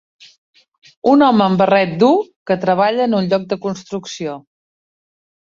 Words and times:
Un 1.11 1.23
home 1.25 1.45
amb 1.47 1.61
barret 1.63 1.91
dur 2.05 2.09
que 2.51 2.57
treballa 2.65 3.05
en 3.09 3.15
un 3.19 3.29
lloc 3.35 3.47
de 3.53 3.61
construcció. 3.69 4.35